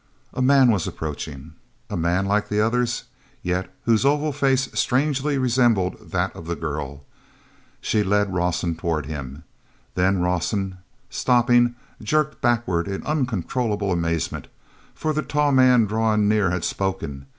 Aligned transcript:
man 0.41 0.71
was 0.71 0.87
approaching, 0.87 1.53
a 1.87 1.95
man 1.95 2.25
like 2.25 2.49
the 2.49 2.59
others, 2.59 3.03
yet 3.43 3.69
whose 3.83 4.03
oval 4.03 4.31
face 4.31 4.67
strangely 4.73 5.37
resembled 5.37 6.09
that 6.09 6.35
of 6.35 6.47
the 6.47 6.55
girl. 6.55 7.03
She 7.81 8.01
led 8.01 8.33
Rawson 8.33 8.75
toward 8.75 9.05
him, 9.05 9.43
then 9.93 10.19
Rawson, 10.19 10.79
stopping, 11.11 11.75
jerked 12.01 12.41
backward 12.41 12.87
in 12.87 13.03
uncontrollable 13.05 13.91
amazement, 13.91 14.47
for 14.95 15.13
the 15.13 15.21
tall 15.21 15.51
man 15.51 15.85
drawing 15.85 16.27
near 16.27 16.49
had 16.49 16.63
spoken. 16.63 17.27